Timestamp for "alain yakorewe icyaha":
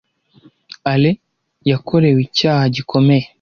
0.91-2.63